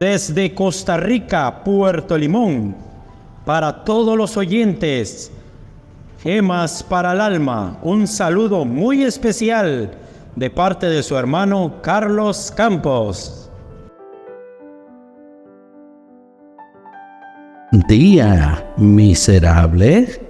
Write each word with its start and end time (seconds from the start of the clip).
Desde 0.00 0.54
Costa 0.54 0.96
Rica, 0.96 1.64
Puerto 1.64 2.16
Limón, 2.16 2.76
para 3.44 3.82
todos 3.82 4.16
los 4.16 4.36
oyentes, 4.36 5.32
Gemas 6.22 6.84
para 6.84 7.14
el 7.14 7.20
Alma, 7.20 7.78
un 7.82 8.06
saludo 8.06 8.64
muy 8.64 9.02
especial 9.02 9.90
de 10.36 10.50
parte 10.50 10.86
de 10.86 11.02
su 11.02 11.16
hermano 11.16 11.82
Carlos 11.82 12.52
Campos. 12.54 13.50
Día 17.88 18.72
miserable. 18.76 20.20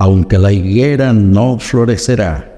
Aunque 0.00 0.36
la 0.36 0.50
higuera 0.50 1.12
no 1.12 1.60
florecerá, 1.60 2.50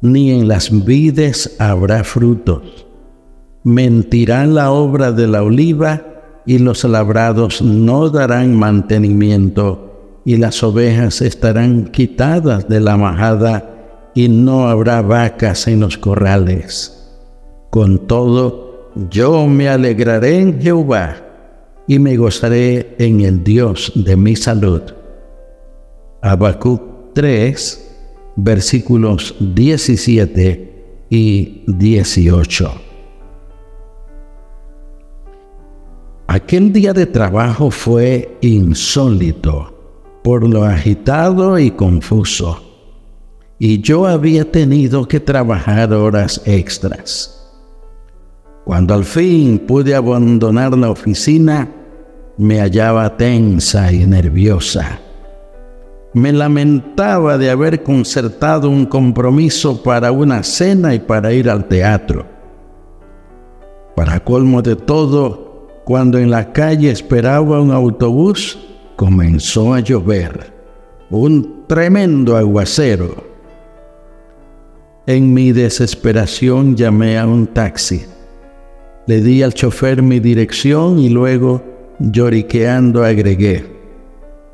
ni 0.00 0.30
en 0.30 0.46
las 0.46 0.70
vides 0.84 1.56
habrá 1.58 2.04
frutos 2.04 2.86
mentirá 3.64 4.46
la 4.46 4.70
obra 4.70 5.12
de 5.12 5.26
la 5.26 5.42
oliva 5.42 6.02
y 6.46 6.58
los 6.58 6.84
labrados 6.84 7.62
no 7.62 8.10
darán 8.10 8.56
mantenimiento 8.56 10.20
y 10.24 10.36
las 10.36 10.62
ovejas 10.62 11.20
estarán 11.20 11.86
quitadas 11.86 12.68
de 12.68 12.80
la 12.80 12.96
majada 12.96 14.10
y 14.14 14.28
no 14.28 14.68
habrá 14.68 15.02
vacas 15.02 15.66
en 15.68 15.80
los 15.80 15.98
corrales. 15.98 16.98
Con 17.70 18.06
todo, 18.06 18.90
yo 19.10 19.46
me 19.46 19.68
alegraré 19.68 20.38
en 20.38 20.60
Jehová 20.60 21.16
y 21.86 21.98
me 21.98 22.16
gozaré 22.16 22.94
en 22.98 23.20
el 23.22 23.42
Dios 23.42 23.92
de 23.94 24.16
mi 24.16 24.36
salud. 24.36 24.82
Habacuc 26.20 27.14
3, 27.14 27.90
versículos 28.36 29.34
17 29.40 31.06
y 31.10 31.64
18. 31.66 32.91
Aquel 36.32 36.72
día 36.72 36.94
de 36.94 37.04
trabajo 37.04 37.70
fue 37.70 38.38
insólito 38.40 39.70
por 40.24 40.48
lo 40.48 40.64
agitado 40.64 41.58
y 41.58 41.72
confuso, 41.72 42.58
y 43.58 43.82
yo 43.82 44.06
había 44.06 44.50
tenido 44.50 45.06
que 45.06 45.20
trabajar 45.20 45.92
horas 45.92 46.40
extras. 46.46 47.52
Cuando 48.64 48.94
al 48.94 49.04
fin 49.04 49.58
pude 49.58 49.94
abandonar 49.94 50.74
la 50.78 50.90
oficina, 50.90 51.68
me 52.38 52.60
hallaba 52.60 53.14
tensa 53.14 53.92
y 53.92 54.06
nerviosa. 54.06 55.00
Me 56.14 56.32
lamentaba 56.32 57.36
de 57.36 57.50
haber 57.50 57.82
concertado 57.82 58.70
un 58.70 58.86
compromiso 58.86 59.82
para 59.82 60.10
una 60.12 60.42
cena 60.42 60.94
y 60.94 60.98
para 60.98 61.30
ir 61.34 61.50
al 61.50 61.68
teatro. 61.68 62.24
Para 63.94 64.24
colmo 64.24 64.62
de 64.62 64.76
todo, 64.76 65.51
cuando 65.84 66.18
en 66.18 66.30
la 66.30 66.52
calle 66.52 66.90
esperaba 66.90 67.60
un 67.60 67.70
autobús, 67.70 68.58
comenzó 68.96 69.74
a 69.74 69.80
llover. 69.80 70.52
Un 71.10 71.64
tremendo 71.66 72.36
aguacero. 72.36 73.24
En 75.06 75.34
mi 75.34 75.52
desesperación 75.52 76.76
llamé 76.76 77.18
a 77.18 77.26
un 77.26 77.48
taxi. 77.48 78.04
Le 79.06 79.20
di 79.20 79.42
al 79.42 79.52
chofer 79.52 80.00
mi 80.02 80.20
dirección 80.20 81.00
y 81.00 81.08
luego, 81.08 81.62
lloriqueando, 81.98 83.02
agregué, 83.02 83.66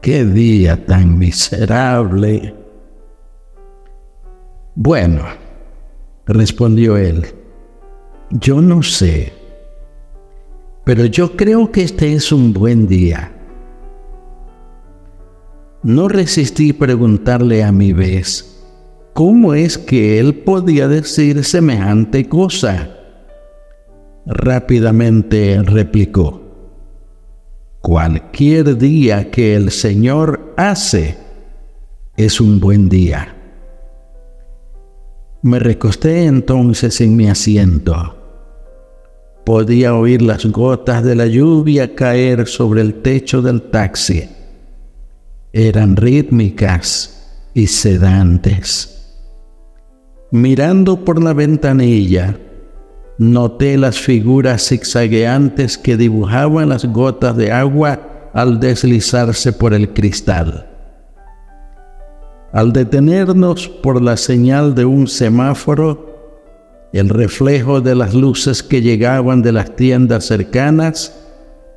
¡qué 0.00 0.25
día 0.25 0.87
tan 0.87 1.19
miserable! 1.19 2.55
Bueno, 4.75 5.25
respondió 6.27 6.97
él, 6.97 7.27
yo 8.31 8.62
no 8.62 8.83
sé 8.83 9.38
pero 10.88 11.04
yo 11.04 11.37
creo 11.37 11.71
que 11.71 11.82
este 11.82 12.15
es 12.15 12.32
un 12.32 12.54
buen 12.54 12.88
día. 12.88 13.31
No 15.82 16.09
resistí 16.09 16.72
preguntarle 16.72 17.62
a 17.62 17.72
mi 17.72 17.93
vez, 17.93 18.65
¿cómo 19.12 19.53
es 19.53 19.76
que 19.76 20.19
él 20.19 20.37
podía 20.37 20.88
decir 20.88 21.44
semejante 21.44 22.26
cosa? 22.26 22.88
Rápidamente 24.25 25.60
replicó, 25.62 26.41
cualquier 27.82 28.78
día 28.78 29.31
que 29.31 29.56
el 29.56 29.70
Señor 29.70 30.55
hace 30.56 31.19
es 32.16 32.41
un 32.41 32.60
buen 32.60 32.88
día. 32.88 33.37
Me 35.43 35.59
recosté 35.59 36.25
entonces 36.25 36.99
en 37.03 37.15
mi 37.15 37.28
asiento 37.28 38.18
Podía 39.49 39.95
oír 39.95 40.21
las 40.21 40.45
gotas 40.45 41.03
de 41.03 41.15
la 41.15 41.27
lluvia 41.27 41.95
caer 41.95 42.47
sobre 42.47 42.83
el 42.83 43.01
techo 43.01 43.41
del 43.41 43.63
taxi. 43.63 44.29
Eran 45.55 45.97
rítmicas 45.97 47.49
y 47.55 47.67
sedantes. 47.67 49.17
Mirando 50.31 51.03
por 51.03 51.23
la 51.23 51.33
ventanilla, 51.33 52.39
noté 53.17 53.79
las 53.79 53.99
figuras 53.99 54.69
zigzagueantes 54.69 55.79
que 55.79 55.97
dibujaban 55.97 56.69
las 56.69 56.85
gotas 56.85 57.35
de 57.35 57.51
agua 57.51 58.31
al 58.35 58.61
deslizarse 58.61 59.55
por 59.55 59.73
el 59.73 59.95
cristal. 59.95 60.69
Al 62.53 62.75
detenernos 62.75 63.67
por 63.67 64.03
la 64.03 64.19
señal 64.19 64.75
de 64.75 64.85
un 64.85 65.07
semáforo, 65.07 66.08
el 66.93 67.09
reflejo 67.09 67.81
de 67.81 67.94
las 67.94 68.15
luces 68.15 68.62
que 68.62 68.81
llegaban 68.81 69.43
de 69.43 69.53
las 69.53 69.76
tiendas 69.76 70.26
cercanas 70.26 71.15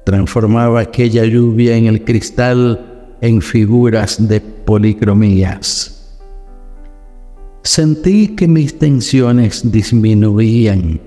transformaba 0.05 0.81
aquella 0.81 1.25
lluvia 1.25 1.75
en 1.75 1.85
el 1.85 2.03
cristal 2.03 3.15
en 3.21 3.41
figuras 3.41 4.27
de 4.27 4.41
policromías. 4.41 6.19
Sentí 7.63 8.29
que 8.29 8.47
mis 8.47 8.79
tensiones 8.79 9.71
disminuían 9.71 10.99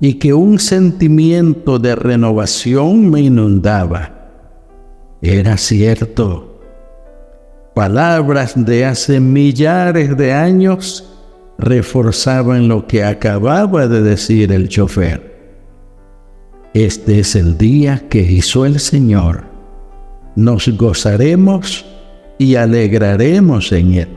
y 0.00 0.14
que 0.14 0.34
un 0.34 0.58
sentimiento 0.58 1.78
de 1.78 1.94
renovación 1.94 3.08
me 3.08 3.22
inundaba. 3.22 4.12
Era 5.22 5.56
cierto. 5.56 6.60
Palabras 7.74 8.52
de 8.56 8.84
hace 8.84 9.20
millares 9.20 10.14
de 10.16 10.32
años 10.32 11.11
reforzaban 11.58 12.68
lo 12.68 12.86
que 12.86 13.04
acababa 13.04 13.86
de 13.86 14.02
decir 14.02 14.52
el 14.52 14.68
chofer. 14.68 15.32
Este 16.74 17.20
es 17.20 17.36
el 17.36 17.58
día 17.58 18.08
que 18.08 18.20
hizo 18.20 18.64
el 18.64 18.80
Señor. 18.80 19.44
Nos 20.36 20.68
gozaremos 20.76 21.84
y 22.38 22.54
alegraremos 22.54 23.72
en 23.72 23.94
él. 23.94 24.08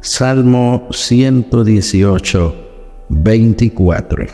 Salmo 0.00 0.88
118, 0.90 2.54
24. 3.10 4.26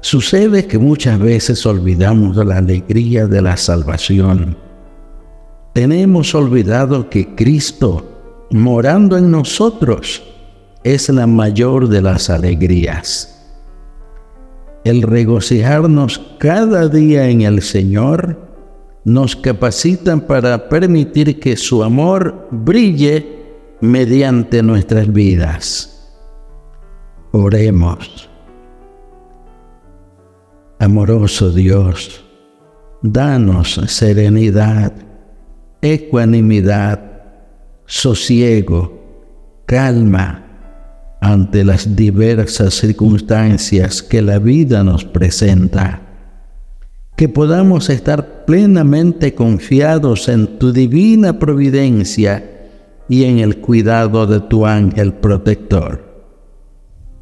Sucede 0.00 0.66
que 0.66 0.78
muchas 0.78 1.18
veces 1.18 1.64
olvidamos 1.64 2.36
la 2.36 2.58
alegría 2.58 3.26
de 3.26 3.42
la 3.42 3.56
salvación. 3.56 4.56
Tenemos 5.74 6.34
olvidado 6.34 7.08
que 7.08 7.34
Cristo 7.34 8.07
morando 8.50 9.16
en 9.16 9.30
nosotros 9.30 10.22
es 10.84 11.08
la 11.08 11.26
mayor 11.26 11.88
de 11.88 12.02
las 12.02 12.30
alegrías. 12.30 13.34
El 14.84 15.02
regocijarnos 15.02 16.18
cada 16.38 16.88
día 16.88 17.28
en 17.28 17.42
el 17.42 17.62
Señor 17.62 18.38
nos 19.04 19.36
capacita 19.36 20.16
para 20.16 20.68
permitir 20.68 21.40
que 21.40 21.56
su 21.56 21.82
amor 21.82 22.48
brille 22.50 23.38
mediante 23.80 24.62
nuestras 24.62 25.12
vidas. 25.12 25.94
Oremos. 27.32 28.28
Amoroso 30.78 31.50
Dios, 31.50 32.24
danos 33.02 33.80
serenidad, 33.88 34.92
ecuanimidad, 35.82 37.07
sosiego, 37.88 39.64
calma, 39.66 40.44
ante 41.20 41.64
las 41.64 41.96
diversas 41.96 42.74
circunstancias 42.74 44.02
que 44.02 44.22
la 44.22 44.38
vida 44.38 44.84
nos 44.84 45.04
presenta. 45.04 46.02
Que 47.16 47.28
podamos 47.28 47.90
estar 47.90 48.44
plenamente 48.44 49.34
confiados 49.34 50.28
en 50.28 50.58
tu 50.58 50.72
divina 50.72 51.40
providencia 51.40 52.68
y 53.08 53.24
en 53.24 53.40
el 53.40 53.58
cuidado 53.58 54.26
de 54.26 54.40
tu 54.40 54.66
ángel 54.66 55.14
protector. 55.14 56.06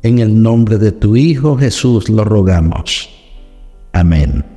En 0.03 0.19
el 0.19 0.43
nombre 0.43 0.77
de 0.77 0.93
tu 0.93 1.17
Hijo 1.17 1.57
Jesús 1.57 2.11
lo 2.11 2.25
rogamos. 2.25 3.09
Amén. 3.93 4.56